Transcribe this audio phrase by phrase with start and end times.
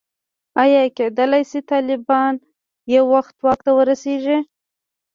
[0.61, 2.33] ایا کېدلای شي طالبان
[2.93, 4.37] یو وخت واک ته ورسېږي.